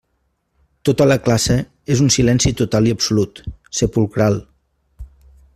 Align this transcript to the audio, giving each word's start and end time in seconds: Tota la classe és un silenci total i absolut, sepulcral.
Tota 0.89 1.05
la 1.09 1.17
classe 1.27 1.57
és 1.97 2.01
un 2.07 2.11
silenci 2.17 2.55
total 2.63 2.91
i 2.91 2.97
absolut, 2.97 3.45
sepulcral. 3.83 4.43